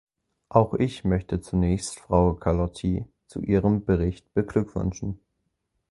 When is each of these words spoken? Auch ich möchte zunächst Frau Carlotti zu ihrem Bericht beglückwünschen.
Auch 0.49 0.73
ich 0.73 1.03
möchte 1.03 1.41
zunächst 1.41 1.99
Frau 1.99 2.33
Carlotti 2.33 3.05
zu 3.27 3.39
ihrem 3.43 3.85
Bericht 3.85 4.33
beglückwünschen. 4.33 5.19